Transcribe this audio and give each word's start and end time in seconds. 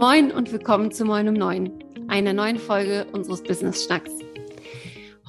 Moin 0.00 0.32
und 0.32 0.50
willkommen 0.50 0.90
zu 0.90 1.04
Moin 1.04 1.26
Neun, 1.26 1.84
einer 2.08 2.32
neuen 2.32 2.58
Folge 2.58 3.06
unseres 3.12 3.42
Business 3.42 3.84
Schnacks. 3.84 4.10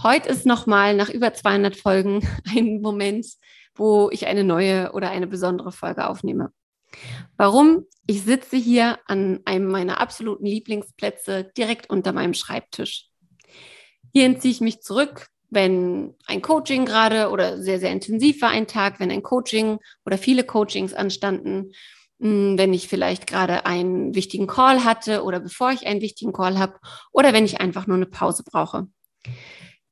Heute 0.02 0.30
ist 0.30 0.46
nochmal 0.46 0.96
nach 0.96 1.10
über 1.10 1.34
200 1.34 1.76
Folgen 1.76 2.26
ein 2.56 2.80
Moment, 2.80 3.26
wo 3.76 4.10
ich 4.12 4.28
eine 4.28 4.46
neue 4.46 4.94
oder 4.94 5.10
eine 5.10 5.28
besondere 5.28 5.74
Folge 5.74 6.08
aufnehme. 6.08 6.54
Warum? 7.36 7.86
Ich 8.08 8.22
sitze 8.22 8.56
hier 8.56 8.98
an 9.08 9.42
einem 9.44 9.68
meiner 9.68 10.00
absoluten 10.00 10.46
Lieblingsplätze 10.46 11.52
direkt 11.58 11.90
unter 11.90 12.14
meinem 12.14 12.34
Schreibtisch. 12.34 13.10
Hier 14.14 14.24
entziehe 14.24 14.54
ich 14.54 14.62
mich 14.62 14.80
zurück, 14.80 15.28
wenn 15.50 16.16
ein 16.28 16.42
Coaching 16.42 16.86
gerade 16.86 17.30
oder 17.30 17.62
sehr, 17.62 17.82
sehr 17.82 17.92
intensiv 17.92 18.42
war 18.42 18.52
ein 18.52 18.68
Tag, 18.68 19.02
wenn 19.02 19.12
ein 19.12 19.22
Coaching 19.22 19.80
oder 20.06 20.18
viele 20.18 20.46
Coachings 20.46 20.94
anstanden, 20.94 21.74
wenn 22.22 22.74
ich 22.74 22.88
vielleicht 22.88 23.26
gerade 23.26 23.66
einen 23.66 24.14
wichtigen 24.14 24.46
Call 24.46 24.84
hatte 24.84 25.24
oder 25.24 25.40
bevor 25.40 25.72
ich 25.72 25.88
einen 25.88 26.02
wichtigen 26.02 26.34
Call 26.34 26.60
habe 26.60 26.80
oder 27.12 27.34
wenn 27.34 27.46
ich 27.46 27.60
einfach 27.60 27.88
nur 27.88 27.98
eine 27.98 28.06
Pause 28.06 28.44
brauche. 28.44 28.88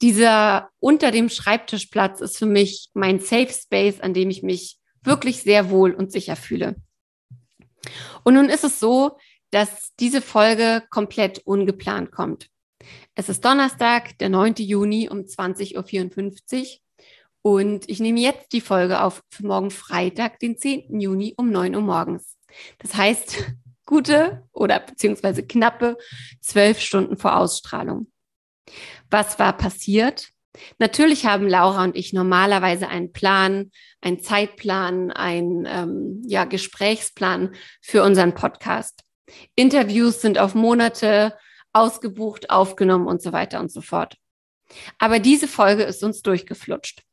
Dieser 0.01 0.69
unter 0.79 1.11
dem 1.11 1.29
Schreibtischplatz 1.29 2.21
ist 2.21 2.37
für 2.37 2.45
mich 2.45 2.91
mein 2.93 3.19
Safe 3.19 3.51
Space, 3.51 3.99
an 3.99 4.13
dem 4.13 4.29
ich 4.29 4.43
mich 4.43 4.77
wirklich 5.01 5.41
sehr 5.41 5.71
wohl 5.71 5.93
und 5.93 6.11
sicher 6.11 6.35
fühle. 6.35 6.75
Und 8.23 8.35
nun 8.35 8.49
ist 8.49 8.63
es 8.63 8.79
so, 8.79 9.17
dass 9.49 9.95
diese 9.99 10.21
Folge 10.21 10.83
komplett 10.91 11.39
ungeplant 11.39 12.11
kommt. 12.11 12.47
Es 13.15 13.27
ist 13.27 13.43
Donnerstag, 13.43 14.17
der 14.19 14.29
9. 14.29 14.55
Juni 14.57 15.09
um 15.09 15.21
20.54 15.21 15.75
Uhr 16.61 16.79
und 17.41 17.89
ich 17.89 17.99
nehme 17.99 18.19
jetzt 18.19 18.51
die 18.51 18.61
Folge 18.61 19.01
auf 19.01 19.23
für 19.29 19.45
morgen 19.45 19.71
Freitag, 19.71 20.39
den 20.39 20.57
10. 20.57 20.99
Juni 20.99 21.33
um 21.37 21.51
9 21.51 21.75
Uhr 21.75 21.81
morgens. 21.81 22.37
Das 22.79 22.95
heißt, 22.95 23.37
gute 23.85 24.43
oder 24.51 24.79
beziehungsweise 24.79 25.45
knappe 25.45 25.97
zwölf 26.41 26.79
Stunden 26.79 27.17
vor 27.17 27.37
Ausstrahlung. 27.37 28.11
Was 29.09 29.39
war 29.39 29.57
passiert? 29.57 30.29
Natürlich 30.77 31.25
haben 31.25 31.47
Laura 31.47 31.83
und 31.83 31.95
ich 31.95 32.11
normalerweise 32.11 32.87
einen 32.87 33.13
Plan, 33.13 33.71
einen 34.01 34.19
Zeitplan, 34.19 35.11
einen 35.11 35.65
ähm, 35.65 36.21
ja, 36.27 36.45
Gesprächsplan 36.45 37.55
für 37.81 38.03
unseren 38.03 38.33
Podcast. 38.33 39.01
Interviews 39.55 40.21
sind 40.21 40.37
auf 40.39 40.55
Monate 40.55 41.37
ausgebucht, 41.71 42.49
aufgenommen 42.49 43.07
und 43.07 43.21
so 43.21 43.31
weiter 43.31 43.59
und 43.59 43.71
so 43.71 43.81
fort. 43.81 44.17
Aber 44.97 45.19
diese 45.19 45.47
Folge 45.47 45.83
ist 45.83 46.03
uns 46.03 46.21
durchgeflutscht 46.21 47.03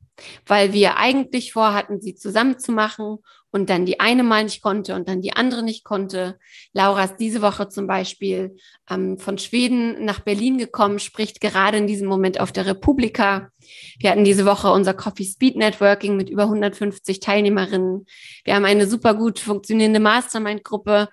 weil 0.47 0.73
wir 0.73 0.97
eigentlich 0.97 1.53
vorhatten, 1.53 2.01
sie 2.01 2.15
zusammen 2.15 2.59
zu 2.59 2.73
machen 2.73 3.19
und 3.51 3.71
dann 3.71 3.87
die 3.87 4.01
eine 4.01 4.23
mal 4.23 4.45
nicht 4.45 4.63
konnte 4.63 4.95
und 4.95 5.09
dann 5.09 5.23
die 5.23 5.33
andere 5.33 5.63
nicht 5.63 5.85
konnte. 5.85 6.39
Laura 6.73 7.05
ist 7.05 7.17
diese 7.17 7.43
Woche 7.43 7.69
zum 7.69 7.87
Beispiel 7.87 8.57
ähm, 8.91 9.19
von 9.19 9.39
Schweden 9.39 10.05
nach 10.05 10.21
Berlin 10.21 10.59
gekommen, 10.59 10.99
spricht 10.99 11.41
gerade 11.41 11.79
in 11.79 11.87
diesem 11.87 12.07
Moment 12.07 12.39
auf 12.41 12.53
der 12.53 12.67
Republika. 12.67 13.51
Wir 13.99 14.11
hatten 14.11 14.25
diese 14.25 14.45
Woche 14.45 14.71
unser 14.71 14.95
Coffee 14.95 15.25
Speed 15.25 15.57
Networking 15.57 16.17
mit 16.17 16.29
über 16.29 16.45
150 16.45 17.21
Teilnehmerinnen. 17.21 18.07
Wir 18.45 18.55
haben 18.55 18.65
eine 18.65 18.87
super 18.87 19.15
gut 19.15 19.39
funktionierende 19.39 20.01
Mastermind-Gruppe 20.01 21.09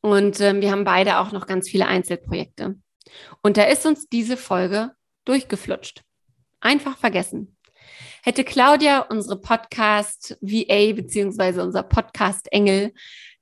und 0.00 0.40
ähm, 0.40 0.60
wir 0.60 0.70
haben 0.70 0.84
beide 0.84 1.18
auch 1.18 1.32
noch 1.32 1.46
ganz 1.46 1.68
viele 1.68 1.86
Einzelprojekte. 1.86 2.76
Und 3.42 3.56
da 3.56 3.64
ist 3.64 3.86
uns 3.86 4.08
diese 4.08 4.36
Folge 4.36 4.92
durchgeflutscht. 5.24 6.02
Einfach 6.60 6.96
vergessen. 6.96 7.56
Hätte 8.22 8.44
Claudia, 8.44 9.00
unsere 9.00 9.40
Podcast 9.40 10.38
VA 10.40 10.92
beziehungsweise 10.92 11.62
unser 11.62 11.82
Podcast 11.82 12.52
Engel, 12.52 12.92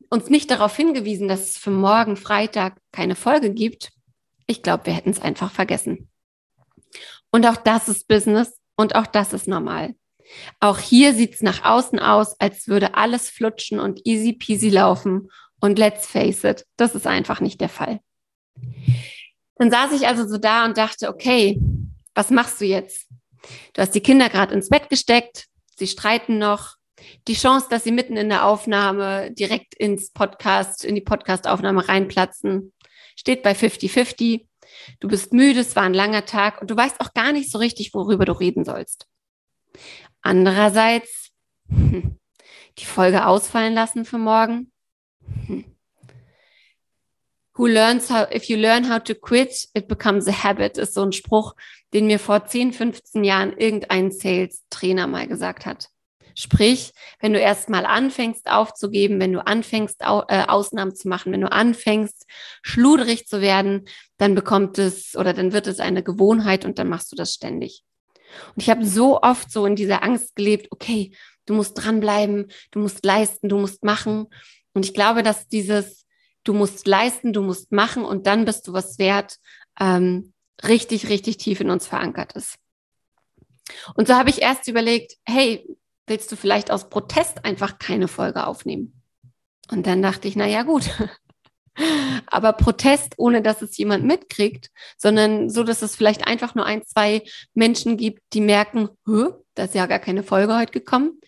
uns 0.08 0.28
nicht 0.30 0.50
darauf 0.50 0.74
hingewiesen, 0.77 1.28
dass 1.28 1.50
es 1.50 1.58
für 1.58 1.70
morgen 1.70 2.16
Freitag 2.16 2.78
keine 2.92 3.14
Folge 3.14 3.50
gibt, 3.50 3.92
ich 4.46 4.62
glaube, 4.62 4.86
wir 4.86 4.94
hätten 4.94 5.11
es 5.11 5.20
einfach 5.20 5.52
vergessen. 5.52 6.08
Und 7.30 7.46
auch 7.46 7.56
das 7.56 7.89
ist 7.89 8.08
Business 8.08 8.58
und 8.77 8.96
auch 8.96 9.06
das 9.06 9.33
ist 9.33 9.46
normal. 9.46 9.95
Auch 10.58 10.79
hier 10.79 11.14
sieht 11.14 11.34
es 11.34 11.42
nach 11.42 11.64
außen 11.64 12.00
aus, 12.00 12.39
als 12.40 12.67
würde 12.67 12.95
alles 12.95 13.30
flutschen 13.30 13.79
und 13.79 14.05
easy 14.05 14.33
peasy 14.33 14.68
laufen. 14.68 15.30
Und 15.61 15.79
let's 15.79 16.06
face 16.06 16.42
it, 16.42 16.67
das 16.77 16.95
ist 16.95 17.06
einfach 17.06 17.40
nicht 17.40 17.61
der 17.61 17.68
Fall. 17.68 18.00
Dann 19.56 19.70
saß 19.70 19.92
ich 19.92 20.08
also 20.08 20.27
so 20.27 20.39
da 20.39 20.64
und 20.64 20.77
dachte, 20.77 21.08
okay, 21.08 21.61
was 22.14 22.30
machst 22.30 22.61
du 22.61 22.64
jetzt? 22.64 23.08
Du 23.73 23.83
hast 23.83 23.95
die 23.95 24.02
Kinder 24.02 24.28
gerade 24.28 24.55
ins 24.55 24.68
Bett 24.68 24.89
gesteckt, 24.89 25.46
sie 25.77 25.86
streiten 25.86 26.39
noch. 26.39 26.77
Die 27.28 27.34
Chance, 27.34 27.68
dass 27.70 27.84
sie 27.84 27.92
mitten 27.92 28.17
in 28.17 28.28
der 28.28 28.45
Aufnahme 28.45 29.30
direkt 29.33 29.74
ins 29.74 30.11
Podcast, 30.11 30.84
in 30.84 30.95
die 30.95 31.01
Podcastaufnahme 31.01 31.89
reinplatzen, 31.89 32.74
steht 33.17 33.42
bei 33.42 33.52
50-50. 33.52 34.46
Du 35.00 35.08
bist 35.08 35.33
müde, 35.33 35.61
es 35.61 35.77
war 35.77 35.84
ein 35.84 35.95
langer 35.95 36.27
Tag 36.27 36.61
und 36.61 36.70
du 36.70 36.77
weißt 36.77 37.00
auch 37.00 37.14
gar 37.14 37.33
nicht 37.33 37.50
so 37.50 37.58
richtig, 37.58 37.95
worüber 37.95 38.24
du 38.27 38.33
reden 38.33 38.64
sollst. 38.64 39.06
Andererseits, 40.23 41.30
hm, 41.68 42.18
die 42.79 42.84
Folge 42.84 43.27
ausfallen 43.27 43.74
lassen 43.74 44.05
für 44.05 44.18
morgen. 44.18 44.70
Who 47.61 47.67
learns 47.67 48.09
how, 48.09 48.27
if 48.35 48.48
you 48.48 48.57
learn 48.57 48.89
how 48.89 48.98
to 49.01 49.15
quit, 49.15 49.69
it 49.75 49.87
becomes 49.87 50.27
a 50.27 50.33
habit, 50.33 50.79
ist 50.79 50.95
so 50.95 51.03
ein 51.03 51.13
Spruch, 51.13 51.55
den 51.93 52.07
mir 52.07 52.19
vor 52.19 52.47
10, 52.47 52.73
15 52.73 53.23
Jahren 53.23 53.53
irgendein 53.55 54.11
Sales-Trainer 54.11 55.07
mal 55.07 55.27
gesagt 55.27 55.67
hat. 55.67 55.91
Sprich, 56.35 56.93
wenn 57.21 57.35
du 57.35 57.39
erst 57.39 57.69
mal 57.69 57.85
anfängst 57.85 58.51
aufzugeben, 58.51 59.21
wenn 59.21 59.35
du 59.35 59.47
anfängst 59.47 60.07
au 60.07 60.23
äh, 60.29 60.45
Ausnahmen 60.48 60.95
zu 60.95 61.07
machen, 61.07 61.33
wenn 61.33 61.43
du 61.43 61.53
anfängst 61.53 62.25
schluderig 62.63 63.27
zu 63.27 63.43
werden, 63.43 63.85
dann 64.17 64.35
bekommt 64.35 64.79
es 64.79 65.15
oder 65.15 65.35
dann 65.35 65.53
wird 65.53 65.67
es 65.67 65.81
eine 65.81 66.03
Gewohnheit 66.03 66.65
und 66.65 66.79
dann 66.79 66.89
machst 66.89 67.13
du 67.13 67.17
das 67.17 67.35
ständig. 67.35 67.85
Und 68.55 68.63
ich 68.63 68.71
habe 68.71 68.87
so 68.87 69.21
oft 69.21 69.53
so 69.53 69.67
in 69.67 69.77
dieser 69.77 70.03
Angst 70.03 70.35
gelebt, 70.35 70.69
okay, 70.71 71.13
du 71.45 71.53
musst 71.53 71.75
dranbleiben, 71.75 72.51
du 72.71 72.79
musst 72.79 73.05
leisten, 73.05 73.51
du 73.51 73.59
musst 73.59 73.85
machen. 73.85 74.29
Und 74.73 74.87
ich 74.87 74.95
glaube, 74.95 75.23
dass 75.23 75.47
dieses 75.47 76.07
du 76.45 76.52
musst 76.52 76.86
leisten, 76.86 77.33
du 77.33 77.42
musst 77.42 77.73
machen 77.73 78.05
und 78.05 78.27
dann 78.27 78.45
bist 78.45 78.67
du 78.67 78.73
was 78.73 78.98
wert, 78.98 79.36
ähm, 79.78 80.33
richtig, 80.64 81.08
richtig 81.08 81.39
tief 81.39 81.61
in 81.61 81.70
uns 81.70 81.86
verankert 81.86 82.33
ist. 82.33 82.56
Und 83.95 84.08
so 84.08 84.14
habe 84.14 84.30
ich 84.30 84.42
erst 84.42 84.68
überlegt, 84.68 85.17
hey, 85.24 85.67
willst 86.06 86.30
du 86.33 86.36
vielleicht 86.36 86.70
aus 86.70 86.90
Protest 86.90 87.45
einfach 87.45 87.79
keine 87.79 88.08
Folge 88.08 88.46
aufnehmen? 88.46 89.00
Und 89.70 89.86
dann 89.86 90.02
dachte 90.02 90.27
ich, 90.27 90.36
na 90.36 90.46
ja, 90.46 90.62
gut. 90.62 90.90
Aber 92.27 92.52
Protest, 92.52 93.14
ohne 93.17 93.42
dass 93.42 93.62
es 93.62 93.77
jemand 93.77 94.05
mitkriegt, 94.05 94.70
sondern 94.98 95.48
so, 95.48 95.62
dass 95.62 95.83
es 95.83 95.95
vielleicht 95.95 96.27
einfach 96.27 96.55
nur 96.55 96.67
ein, 96.67 96.84
zwei 96.84 97.23
Menschen 97.55 97.96
gibt, 97.96 98.23
die 98.33 98.40
merken, 98.40 98.89
da 99.06 99.64
ist 99.64 99.74
ja 99.74 99.86
gar 99.86 100.00
keine 100.00 100.24
Folge 100.24 100.56
heute 100.56 100.73
gekommen. 100.73 101.20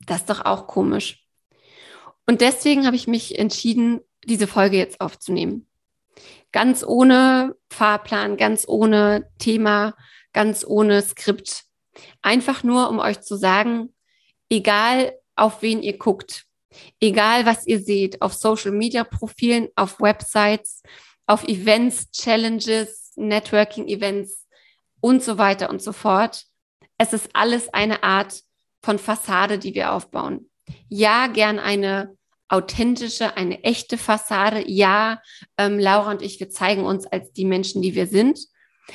Das 0.00 0.20
ist 0.20 0.30
doch 0.30 0.44
auch 0.44 0.66
komisch. 0.66 1.24
Und 2.26 2.40
deswegen 2.40 2.86
habe 2.86 2.96
ich 2.96 3.08
mich 3.08 3.38
entschieden, 3.38 4.00
diese 4.24 4.46
Folge 4.46 4.76
jetzt 4.76 5.00
aufzunehmen. 5.00 5.66
Ganz 6.52 6.84
ohne 6.84 7.56
Fahrplan, 7.70 8.36
ganz 8.36 8.64
ohne 8.68 9.28
Thema, 9.38 9.94
ganz 10.32 10.64
ohne 10.66 11.02
Skript. 11.02 11.64
Einfach 12.20 12.62
nur, 12.62 12.90
um 12.90 12.98
euch 12.98 13.20
zu 13.20 13.36
sagen, 13.36 13.94
egal 14.48 15.18
auf 15.34 15.62
wen 15.62 15.82
ihr 15.82 15.96
guckt, 15.96 16.44
egal 17.00 17.46
was 17.46 17.66
ihr 17.66 17.80
seht, 17.80 18.20
auf 18.22 18.34
Social 18.34 18.72
Media 18.72 19.04
Profilen, 19.04 19.68
auf 19.76 20.00
Websites, 20.00 20.82
auf 21.26 21.44
Events, 21.44 22.10
Challenges, 22.10 23.12
Networking 23.16 23.88
Events 23.88 24.46
und 25.00 25.22
so 25.22 25.38
weiter 25.38 25.70
und 25.70 25.82
so 25.82 25.92
fort. 25.92 26.44
Es 26.98 27.12
ist 27.12 27.30
alles 27.34 27.72
eine 27.72 28.02
Art 28.02 28.42
von 28.82 28.98
Fassade, 28.98 29.58
die 29.58 29.74
wir 29.74 29.92
aufbauen. 29.92 30.50
Ja, 30.88 31.26
gern 31.26 31.58
eine 31.58 32.16
authentische, 32.52 33.36
eine 33.36 33.64
echte 33.64 33.96
Fassade. 33.96 34.64
Ja, 34.68 35.22
ähm, 35.56 35.78
Laura 35.78 36.10
und 36.10 36.22
ich, 36.22 36.38
wir 36.38 36.50
zeigen 36.50 36.84
uns 36.84 37.06
als 37.06 37.32
die 37.32 37.44
Menschen, 37.46 37.82
die 37.82 37.94
wir 37.94 38.06
sind. 38.06 38.38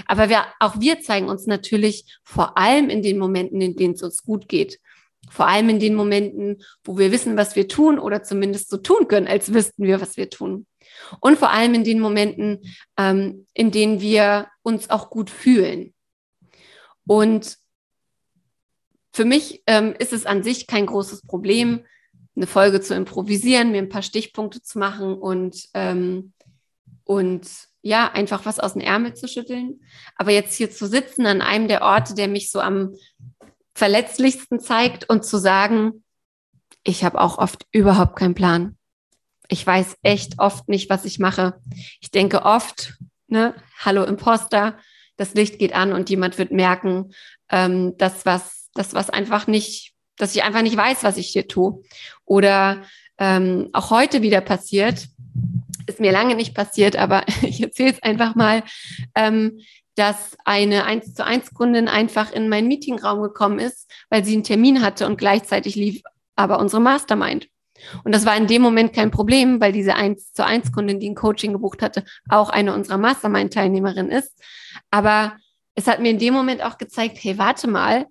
Aber 0.06 0.30
wir, 0.30 0.46
auch 0.60 0.80
wir 0.80 1.02
zeigen 1.02 1.28
uns 1.28 1.48
natürlich 1.48 2.20
vor 2.24 2.58
allem 2.58 2.90
in 2.90 3.02
den 3.02 3.18
Momenten, 3.18 3.60
in 3.62 3.76
denen 3.76 3.96
es 3.96 4.04
uns 4.04 4.24
gut 4.24 4.48
geht. 4.48 4.80
Vor 5.30 5.48
allem 5.48 5.70
in 5.70 5.80
den 5.80 5.96
Momenten, 5.96 6.64
wo 6.84 6.98
wir 6.98 7.12
wissen, 7.12 7.36
was 7.36 7.56
wir 7.56 7.68
tun 7.68 8.00
oder 8.00 8.24
zumindest 8.24 8.70
so 8.70 8.78
tun 8.78 9.08
können, 9.08 9.28
als 9.28 9.54
wüssten 9.54 9.84
wir, 9.84 10.00
was 10.00 10.18
wir 10.18 10.30
tun. 10.30 10.68
Und 11.20 11.38
vor 11.38 11.50
allem 11.50 11.74
in 11.74 11.84
den 11.84 12.00
Momenten, 12.00 12.62
ähm, 12.98 13.48
in 13.54 13.72
denen 13.72 14.02
wir 14.02 14.48
uns 14.62 14.90
auch 14.90 15.10
gut 15.10 15.30
fühlen. 15.30 15.94
Und 17.06 17.58
für 19.14 19.26
mich 19.26 19.64
ähm, 19.66 19.96
ist 19.98 20.14
es 20.14 20.26
an 20.26 20.44
sich 20.44 20.68
kein 20.68 20.86
großes 20.86 21.24
Problem, 21.24 21.86
eine 22.38 22.48
Folge 22.48 22.80
zu 22.80 22.94
improvisieren, 22.94 23.72
mir 23.72 23.80
ein 23.80 23.90
paar 23.90 24.04
Stichpunkte 24.04 24.62
zu 24.62 24.80
machen 24.80 25.16
und, 25.16 25.68
ähm, 25.74 26.34
und 27.04 27.50
ja, 27.82 28.12
einfach 28.12 28.46
was 28.46 28.60
aus 28.60 28.74
dem 28.74 28.82
Ärmel 28.82 29.16
zu 29.16 29.28
schütteln. 29.28 29.82
Aber 30.16 30.32
jetzt 30.32 30.56
hier 30.56 30.72
zu 30.72 30.88
sitzen 30.88 31.26
an 31.26 31.42
einem 31.42 31.68
der 31.68 31.82
Orte, 31.82 32.14
der 32.14 32.28
mich 32.28 32.52
so 32.52 32.60
am 32.60 32.96
verletzlichsten 33.74 34.60
zeigt 34.60 35.10
und 35.10 35.26
zu 35.26 35.38
sagen, 35.38 36.04
ich 36.84 37.04
habe 37.04 37.20
auch 37.20 37.38
oft 37.38 37.66
überhaupt 37.72 38.18
keinen 38.18 38.36
Plan. 38.36 38.78
Ich 39.50 39.66
weiß 39.66 39.98
echt 40.04 40.40
oft 40.40 40.70
nicht, 40.70 40.90
was 40.90 41.06
ich 41.06 41.20
mache. 41.20 41.60
Ich 42.02 42.12
denke 42.12 42.44
oft, 42.44 42.98
ne, 43.28 43.56
hallo 43.80 44.04
Imposter, 44.04 44.78
das 45.16 45.34
Licht 45.34 45.58
geht 45.60 45.74
an 45.74 45.94
und 45.94 46.10
jemand 46.10 46.38
wird 46.38 46.52
merken, 46.52 47.14
ähm, 47.50 47.98
dass 47.98 48.26
was, 48.26 48.70
das 48.74 48.94
was 48.94 49.10
einfach 49.10 49.48
nicht, 49.48 49.94
dass 50.18 50.36
ich 50.36 50.44
einfach 50.44 50.62
nicht 50.62 50.78
weiß, 50.78 51.04
was 51.04 51.18
ich 51.18 51.28
hier 51.28 51.48
tue. 51.48 51.82
Oder 52.26 52.84
ähm, 53.18 53.70
auch 53.74 53.90
heute 53.90 54.22
wieder 54.22 54.42
passiert, 54.42 55.08
ist 55.88 56.00
mir 56.00 56.12
lange 56.12 56.36
nicht 56.36 56.54
passiert, 56.54 56.96
aber 56.96 57.24
ich 57.42 57.62
erzähle 57.62 57.92
es 57.92 58.04
einfach 58.04 58.36
mal, 58.36 58.64
ähm, 59.16 59.60
dass 59.96 60.38
eine 60.46 60.86
1 60.86 61.16
zu 61.16 61.26
1 61.26 61.54
Kundin 61.54 61.88
einfach 61.88 62.32
in 62.32 62.50
meinen 62.50 62.68
Meetingraum 62.68 63.22
gekommen 63.22 63.58
ist, 63.58 63.90
weil 64.10 64.24
sie 64.24 64.34
einen 64.34 64.44
Termin 64.44 64.84
hatte 64.84 65.08
und 65.08 65.18
gleichzeitig 65.18 65.76
lief 65.76 66.02
aber 66.36 66.60
unsere 66.60 66.82
Mastermind. 66.82 67.48
Und 68.04 68.14
das 68.14 68.26
war 68.26 68.36
in 68.38 68.48
dem 68.48 68.62
Moment 68.62 68.94
kein 68.94 69.12
Problem, 69.12 69.60
weil 69.60 69.72
diese 69.72 69.96
1 69.96 70.34
zu 70.34 70.46
1 70.46 70.72
Kundin, 70.72 71.00
die 71.00 71.10
ein 71.10 71.16
Coaching 71.16 71.54
gebucht 71.54 71.82
hatte, 71.82 72.04
auch 72.30 72.50
eine 72.50 72.74
unserer 72.74 72.98
Mastermind-Teilnehmerinnen 72.98 74.12
ist. 74.12 74.34
Aber 74.92 75.38
es 75.76 75.88
hat 75.88 76.00
mir 76.00 76.12
in 76.12 76.20
dem 76.20 76.34
Moment 76.34 76.64
auch 76.64 76.78
gezeigt, 76.78 77.18
hey, 77.22 77.38
warte 77.38 77.68
mal, 77.68 78.06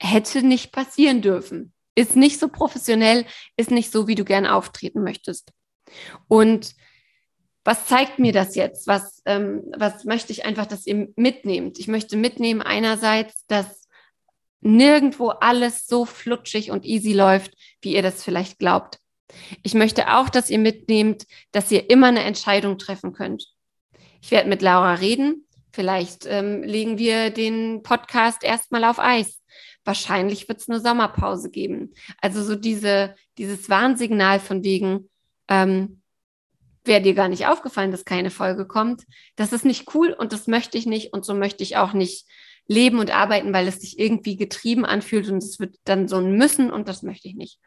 hätte 0.00 0.42
nicht 0.42 0.72
passieren 0.72 1.22
dürfen. 1.22 1.72
Ist 1.94 2.16
nicht 2.16 2.40
so 2.40 2.48
professionell, 2.48 3.26
ist 3.56 3.70
nicht 3.70 3.92
so, 3.92 4.08
wie 4.08 4.14
du 4.14 4.24
gern 4.24 4.46
auftreten 4.46 5.02
möchtest. 5.02 5.52
Und 6.28 6.74
was 7.64 7.86
zeigt 7.86 8.18
mir 8.18 8.32
das 8.32 8.54
jetzt? 8.54 8.86
Was, 8.86 9.22
ähm, 9.26 9.62
was 9.76 10.04
möchte 10.04 10.32
ich 10.32 10.44
einfach, 10.44 10.66
dass 10.66 10.86
ihr 10.86 11.08
mitnehmt? 11.16 11.78
Ich 11.78 11.88
möchte 11.88 12.16
mitnehmen 12.16 12.62
einerseits, 12.62 13.46
dass 13.46 13.88
nirgendwo 14.62 15.28
alles 15.28 15.86
so 15.86 16.04
flutschig 16.04 16.70
und 16.70 16.84
easy 16.84 17.12
läuft, 17.12 17.54
wie 17.82 17.94
ihr 17.94 18.02
das 18.02 18.24
vielleicht 18.24 18.58
glaubt. 18.58 18.98
Ich 19.62 19.74
möchte 19.74 20.12
auch, 20.14 20.28
dass 20.28 20.50
ihr 20.50 20.58
mitnehmt, 20.58 21.26
dass 21.52 21.70
ihr 21.70 21.90
immer 21.90 22.08
eine 22.08 22.24
Entscheidung 22.24 22.78
treffen 22.78 23.12
könnt. 23.12 23.46
Ich 24.22 24.30
werde 24.30 24.48
mit 24.48 24.62
Laura 24.62 24.94
reden. 24.94 25.46
Vielleicht 25.72 26.26
ähm, 26.26 26.62
legen 26.62 26.98
wir 26.98 27.30
den 27.30 27.82
Podcast 27.82 28.42
erstmal 28.42 28.84
auf 28.84 28.98
Eis. 28.98 29.39
Wahrscheinlich 29.84 30.48
wird 30.48 30.60
es 30.60 30.68
eine 30.68 30.80
Sommerpause 30.80 31.50
geben. 31.50 31.94
Also 32.20 32.42
so 32.42 32.54
diese, 32.54 33.14
dieses 33.38 33.68
Warnsignal 33.68 34.40
von 34.40 34.62
wegen, 34.62 35.08
ähm, 35.48 36.00
wäre 36.84 37.02
dir 37.02 37.14
gar 37.14 37.28
nicht 37.28 37.46
aufgefallen, 37.46 37.90
dass 37.90 38.04
keine 38.04 38.30
Folge 38.30 38.66
kommt. 38.66 39.04
Das 39.36 39.52
ist 39.52 39.64
nicht 39.64 39.94
cool 39.94 40.12
und 40.12 40.32
das 40.32 40.46
möchte 40.46 40.78
ich 40.78 40.86
nicht 40.86 41.12
und 41.12 41.24
so 41.24 41.34
möchte 41.34 41.62
ich 41.62 41.76
auch 41.76 41.92
nicht 41.92 42.26
leben 42.66 42.98
und 42.98 43.10
arbeiten, 43.10 43.52
weil 43.52 43.66
es 43.66 43.80
sich 43.80 43.98
irgendwie 43.98 44.36
getrieben 44.36 44.84
anfühlt 44.84 45.28
und 45.28 45.38
es 45.38 45.58
wird 45.58 45.76
dann 45.84 46.08
so 46.08 46.16
ein 46.16 46.36
Müssen 46.36 46.70
und 46.70 46.88
das 46.88 47.02
möchte 47.02 47.28
ich 47.28 47.34
nicht. 47.34 47.58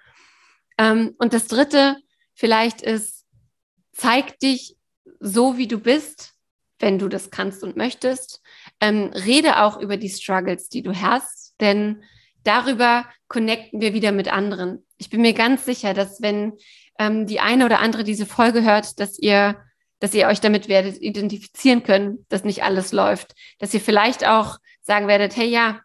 Ähm, 0.78 1.14
und 1.18 1.34
das 1.34 1.48
Dritte 1.48 1.98
vielleicht 2.34 2.82
ist, 2.82 3.26
zeig 3.92 4.40
dich 4.40 4.76
so, 5.20 5.58
wie 5.58 5.68
du 5.68 5.78
bist, 5.80 6.34
wenn 6.80 7.00
du 7.00 7.08
das 7.08 7.32
kannst 7.32 7.64
und 7.64 7.76
möchtest. 7.76 8.42
Ähm, 8.80 9.12
rede 9.14 9.62
auch 9.62 9.80
über 9.80 9.98
die 9.98 10.10
Struggles, 10.10 10.70
die 10.70 10.82
du 10.82 11.00
hast, 11.00 11.43
denn 11.64 12.04
darüber 12.44 13.06
connecten 13.28 13.82
wir 13.82 13.94
wieder 13.94 14.12
mit 14.12 14.32
anderen. 14.32 14.86
Ich 14.98 15.10
bin 15.10 15.22
mir 15.22 15.34
ganz 15.34 15.66
sicher, 15.66 15.94
dass 15.94 16.22
wenn 16.22 16.54
ähm, 17.00 17.26
die 17.26 17.40
eine 17.40 17.66
oder 17.66 17.80
andere 17.80 18.04
diese 18.04 18.26
Folge 18.26 18.64
hört, 18.64 19.00
dass 19.00 19.18
ihr, 19.18 19.58
dass 20.00 20.14
ihr 20.14 20.28
euch 20.28 20.40
damit 20.40 20.68
werdet 20.68 21.02
identifizieren 21.02 21.84
können, 21.84 22.26
dass 22.30 22.44
nicht 22.44 22.64
alles 22.64 22.92
läuft, 22.92 23.34
dass 23.60 23.74
ihr 23.74 23.82
vielleicht 23.82 24.26
auch 24.26 24.58
sagen 24.82 25.08
werdet, 25.08 25.36
hey 25.36 25.48
ja, 25.48 25.80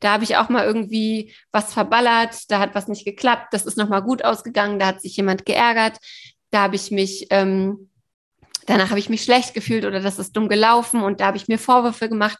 da 0.00 0.12
habe 0.12 0.24
ich 0.24 0.36
auch 0.36 0.48
mal 0.48 0.64
irgendwie 0.64 1.34
was 1.52 1.72
verballert, 1.72 2.50
da 2.50 2.60
hat 2.60 2.74
was 2.74 2.88
nicht 2.88 3.04
geklappt, 3.04 3.48
das 3.52 3.66
ist 3.66 3.76
nochmal 3.76 4.02
gut 4.02 4.24
ausgegangen, 4.24 4.78
da 4.78 4.86
hat 4.86 5.02
sich 5.02 5.16
jemand 5.16 5.44
geärgert, 5.44 5.98
da 6.50 6.62
habe 6.62 6.76
ich 6.76 6.90
mich, 6.90 7.26
ähm, 7.30 7.90
danach 8.66 8.90
habe 8.90 8.98
ich 8.98 9.08
mich 9.08 9.22
schlecht 9.22 9.54
gefühlt 9.54 9.84
oder 9.84 10.00
das 10.00 10.18
ist 10.18 10.36
dumm 10.36 10.48
gelaufen 10.48 11.02
und 11.02 11.20
da 11.20 11.26
habe 11.26 11.36
ich 11.36 11.48
mir 11.48 11.58
Vorwürfe 11.58 12.08
gemacht. 12.08 12.38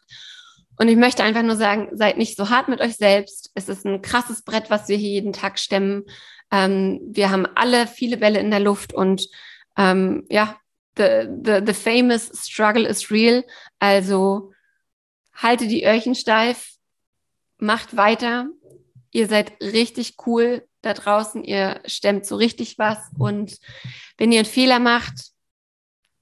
Und 0.77 0.87
ich 0.87 0.95
möchte 0.95 1.23
einfach 1.23 1.43
nur 1.43 1.55
sagen, 1.55 1.89
seid 1.93 2.17
nicht 2.17 2.37
so 2.37 2.49
hart 2.49 2.67
mit 2.67 2.81
euch 2.81 2.95
selbst. 2.95 3.51
Es 3.55 3.67
ist 3.67 3.85
ein 3.85 4.01
krasses 4.01 4.43
Brett, 4.43 4.69
was 4.69 4.87
wir 4.87 4.97
hier 4.97 5.09
jeden 5.09 5.33
Tag 5.33 5.59
stemmen. 5.59 6.03
Ähm, 6.51 7.01
wir 7.03 7.31
haben 7.31 7.47
alle 7.55 7.87
viele 7.87 8.17
Bälle 8.17 8.39
in 8.39 8.51
der 8.51 8.59
Luft 8.59 8.93
und 8.93 9.27
ähm, 9.75 10.25
ja, 10.29 10.57
the, 10.97 11.27
the, 11.43 11.61
the 11.65 11.73
famous 11.73 12.31
struggle 12.33 12.85
is 12.85 13.11
real. 13.11 13.43
Also 13.79 14.51
halte 15.33 15.67
die 15.67 15.83
Öhrchen 15.83 16.15
steif, 16.15 16.73
macht 17.57 17.97
weiter. 17.97 18.47
Ihr 19.11 19.27
seid 19.27 19.53
richtig 19.61 20.15
cool 20.25 20.67
da 20.81 20.93
draußen. 20.93 21.43
Ihr 21.43 21.81
stemmt 21.85 22.25
so 22.25 22.35
richtig 22.35 22.77
was. 22.77 22.99
Und 23.17 23.57
wenn 24.17 24.31
ihr 24.31 24.39
einen 24.39 24.45
Fehler 24.45 24.79
macht, 24.79 25.31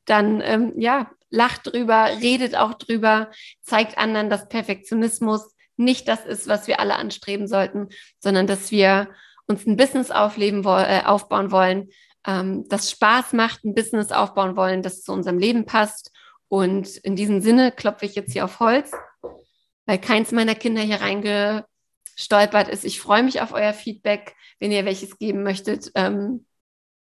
dann 0.05 0.41
ähm, 0.41 0.73
ja, 0.77 1.09
lacht 1.35 1.67
drüber, 1.67 2.09
redet 2.21 2.55
auch 2.55 2.73
drüber, 2.73 3.29
zeigt 3.61 3.97
anderen, 3.97 4.29
dass 4.29 4.49
Perfektionismus 4.49 5.53
nicht 5.77 6.07
das 6.07 6.25
ist, 6.25 6.47
was 6.47 6.67
wir 6.67 6.79
alle 6.79 6.95
anstreben 6.95 7.47
sollten, 7.47 7.89
sondern 8.19 8.47
dass 8.47 8.71
wir 8.71 9.09
uns 9.47 9.67
ein 9.67 9.77
Business 9.77 10.09
aufleben, 10.09 10.63
äh, 10.65 11.03
aufbauen 11.05 11.51
wollen, 11.51 11.89
ähm, 12.25 12.67
das 12.69 12.89
Spaß 12.89 13.33
macht, 13.33 13.63
ein 13.63 13.75
Business 13.75 14.11
aufbauen 14.11 14.55
wollen, 14.55 14.81
das 14.81 15.03
zu 15.03 15.11
unserem 15.11 15.37
Leben 15.37 15.65
passt. 15.65 16.11
Und 16.47 16.97
in 16.97 17.15
diesem 17.15 17.41
Sinne 17.41 17.71
klopfe 17.71 18.05
ich 18.05 18.15
jetzt 18.15 18.31
hier 18.31 18.45
auf 18.45 18.59
Holz, 18.59 18.91
weil 19.85 19.99
keins 19.99 20.31
meiner 20.31 20.55
Kinder 20.55 20.81
hier 20.81 21.01
reingestolpert 21.01 22.69
ist. 22.69 22.85
Ich 22.85 23.01
freue 23.01 23.23
mich 23.23 23.41
auf 23.41 23.51
euer 23.51 23.73
Feedback, 23.73 24.35
wenn 24.59 24.71
ihr 24.71 24.85
welches 24.85 25.17
geben 25.17 25.43
möchtet. 25.43 25.91
Ähm, 25.95 26.45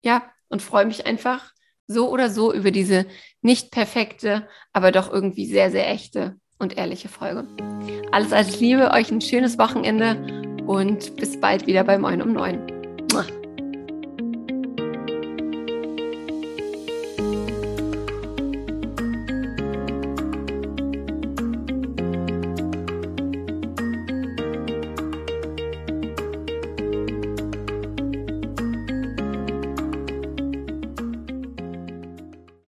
ja, 0.03 0.29
und 0.49 0.63
freue 0.63 0.87
mich 0.87 1.07
einfach 1.07 1.53
so 1.87 2.11
oder 2.11 2.31
so 2.31 2.53
über 2.53 2.71
diese 2.71 3.07
nicht 3.43 3.71
perfekte, 3.71 4.49
aber 4.73 4.93
doch 4.93 5.13
irgendwie 5.13 5.47
sehr, 5.47 5.71
sehr 5.71 5.89
echte 5.91 6.37
und 6.59 6.77
ehrliche 6.77 7.09
Folge. 7.09 7.47
Alles 8.13 8.33
als 8.33 8.61
Liebe, 8.61 8.91
euch 8.93 9.11
ein 9.11 9.21
schönes 9.21 9.59
Wochenende 9.59 10.63
und 10.67 11.17
bis 11.17 11.41
bald 11.41 11.67
wieder 11.67 11.85
bei 11.85 11.99
Moin 11.99 12.23
um 12.23 12.33
9. 12.33 12.76